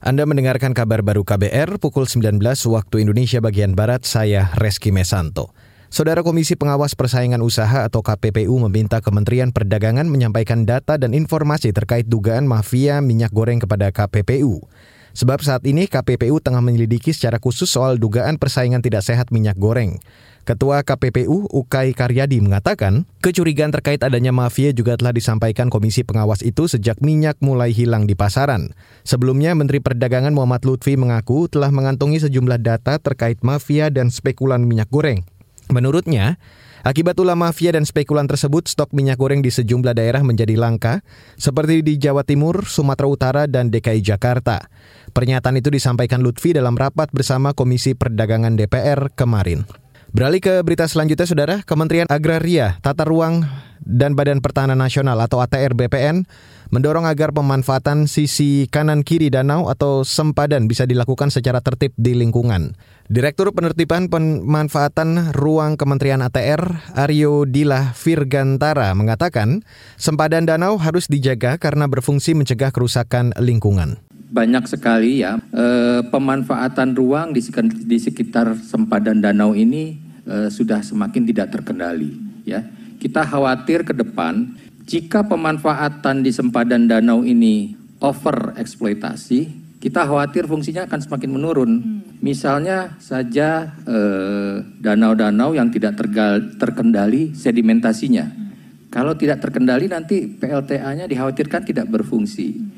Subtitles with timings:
[0.00, 2.40] Anda mendengarkan kabar baru KBR pukul 19
[2.72, 5.52] waktu Indonesia bagian Barat, saya Reski Mesanto.
[5.92, 12.08] Saudara Komisi Pengawas Persaingan Usaha atau KPPU meminta Kementerian Perdagangan menyampaikan data dan informasi terkait
[12.08, 14.64] dugaan mafia minyak goreng kepada KPPU.
[15.12, 20.00] Sebab saat ini KPPU tengah menyelidiki secara khusus soal dugaan persaingan tidak sehat minyak goreng.
[20.48, 26.64] Ketua KPPU Ukai Karyadi mengatakan, kecurigaan terkait adanya mafia juga telah disampaikan Komisi Pengawas itu
[26.66, 28.72] sejak minyak mulai hilang di pasaran.
[29.04, 34.88] Sebelumnya, Menteri Perdagangan Muhammad Lutfi mengaku telah mengantongi sejumlah data terkait mafia dan spekulan minyak
[34.88, 35.22] goreng.
[35.70, 36.40] Menurutnya,
[36.80, 41.04] Akibat ulah mafia dan spekulan tersebut, stok minyak goreng di sejumlah daerah menjadi langka,
[41.36, 44.64] seperti di Jawa Timur, Sumatera Utara, dan DKI Jakarta.
[45.12, 49.68] Pernyataan itu disampaikan Lutfi dalam rapat bersama Komisi Perdagangan DPR kemarin.
[50.10, 51.56] Beralih ke berita selanjutnya, Saudara.
[51.62, 53.46] Kementerian Agraria, Tata Ruang,
[53.78, 56.28] dan Badan Pertahanan Nasional atau ATR BPN
[56.70, 62.78] mendorong agar pemanfaatan sisi kanan kiri danau atau sempadan bisa dilakukan secara tertib di lingkungan.
[63.10, 69.66] Direktur Penertiban Pemanfaatan Ruang Kementerian ATR, Aryo Dila Virgantara, mengatakan
[69.98, 73.98] sempadan danau harus dijaga karena berfungsi mencegah kerusakan lingkungan
[74.30, 77.42] banyak sekali ya eh, pemanfaatan ruang di,
[77.82, 82.14] di sekitar sempadan danau ini eh, sudah semakin tidak terkendali
[82.46, 82.62] ya
[83.02, 84.54] kita khawatir ke depan
[84.86, 89.50] jika pemanfaatan di sempadan danau ini over eksploitasi
[89.82, 92.22] kita khawatir fungsinya akan semakin menurun hmm.
[92.22, 98.48] misalnya saja eh, danau-danau yang tidak tergal, terkendali sedimentasinya hmm.
[98.94, 102.69] kalau tidak terkendali nanti PLTA-nya dikhawatirkan tidak berfungsi hmm.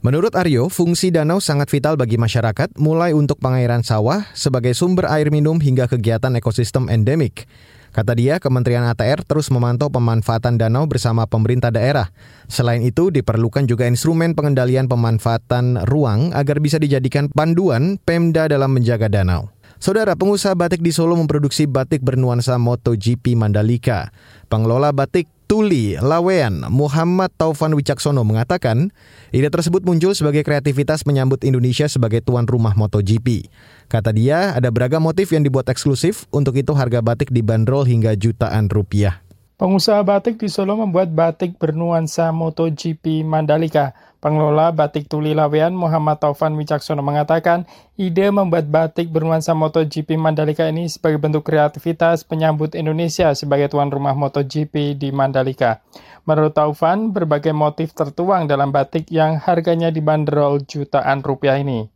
[0.00, 5.28] Menurut Aryo, fungsi danau sangat vital bagi masyarakat, mulai untuk pengairan sawah sebagai sumber air
[5.28, 7.44] minum hingga kegiatan ekosistem endemik.
[7.92, 12.16] Kata dia, Kementerian ATR terus memantau pemanfaatan danau bersama pemerintah daerah.
[12.48, 19.12] Selain itu, diperlukan juga instrumen pengendalian pemanfaatan ruang agar bisa dijadikan panduan Pemda dalam menjaga
[19.12, 19.52] danau.
[19.80, 24.16] Saudara pengusaha batik di Solo memproduksi batik bernuansa MotoGP Mandalika.
[24.48, 28.94] Pengelola batik Tuli Lawean Muhammad Taufan Wicaksono mengatakan,
[29.34, 33.50] ide tersebut muncul sebagai kreativitas menyambut Indonesia sebagai tuan rumah MotoGP.
[33.90, 38.70] Kata dia, ada beragam motif yang dibuat eksklusif, untuk itu harga batik dibanderol hingga jutaan
[38.70, 39.26] rupiah.
[39.58, 44.09] Pengusaha batik di Solo membuat batik bernuansa MotoGP Mandalika.
[44.20, 47.64] Pengelola Batik Tuli Lawean Muhammad Taufan Wicaksono mengatakan,
[47.96, 54.12] ide membuat batik bernuansa MotoGP Mandalika ini sebagai bentuk kreativitas penyambut Indonesia sebagai tuan rumah
[54.12, 55.80] MotoGP di Mandalika.
[56.28, 61.88] Menurut Taufan, berbagai motif tertuang dalam batik yang harganya dibanderol jutaan rupiah ini.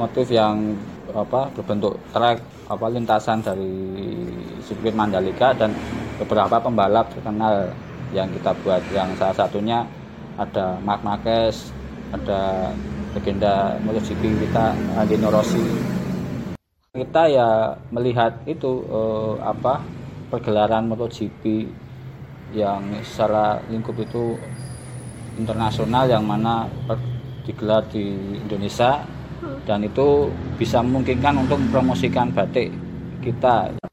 [0.00, 0.80] Motif yang
[1.12, 2.40] apa berbentuk trek
[2.72, 3.76] apa lintasan dari
[4.64, 5.76] sirkuit Mandalika dan
[6.16, 7.68] beberapa pembalap terkenal
[8.16, 9.84] yang kita buat yang salah satunya
[10.36, 11.72] ada Mark Marquez,
[12.12, 12.72] ada
[13.16, 15.64] legenda MotoGP kita Andino Rossi.
[16.92, 19.84] Kita ya melihat itu eh, apa
[20.32, 21.68] pergelaran MotoGP
[22.54, 24.38] yang secara lingkup itu
[25.36, 26.70] internasional yang mana
[27.44, 29.04] digelar di Indonesia
[29.68, 32.72] dan itu bisa memungkinkan untuk mempromosikan batik
[33.20, 33.85] kita.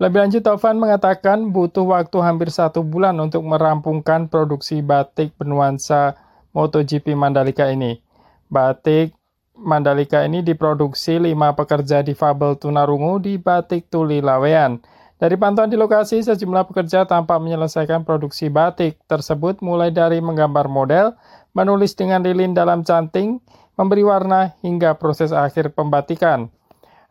[0.00, 6.16] Lebih lanjut, Taufan mengatakan butuh waktu hampir satu bulan untuk merampungkan produksi batik bernuansa
[6.56, 8.00] MotoGP Mandalika ini.
[8.48, 9.12] Batik
[9.60, 14.80] Mandalika ini diproduksi lima pekerja di Fabel Tunarungu di Batik Tuli Lawean.
[15.20, 21.12] Dari pantauan di lokasi, sejumlah pekerja tampak menyelesaikan produksi batik tersebut mulai dari menggambar model,
[21.52, 23.36] menulis dengan lilin dalam canting,
[23.76, 26.48] memberi warna, hingga proses akhir pembatikan.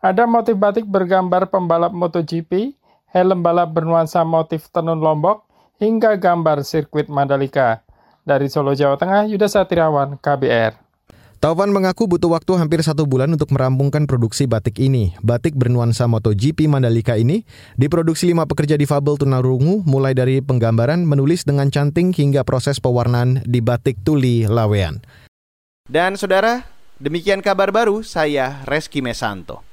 [0.01, 2.78] Ada motif batik bergambar pembalap MotoGP,
[3.13, 5.45] helm balap bernuansa motif tenun Lombok,
[5.81, 7.81] hingga gambar sirkuit Mandalika.
[8.27, 10.89] Dari Solo, Jawa Tengah, Yuda Satriawan, KBR.
[11.39, 15.15] Taufan mengaku butuh waktu hampir satu bulan untuk merampungkan produksi batik ini.
[15.23, 17.47] Batik bernuansa MotoGP Mandalika ini
[17.79, 23.39] diproduksi lima pekerja di Fabel Tunarungu mulai dari penggambaran, menulis dengan canting hingga proses pewarnaan
[23.47, 24.99] di batik tuli lawean.
[25.87, 26.67] Dan saudara,
[26.99, 29.68] demikian kabar baru saya Reski Mesanto.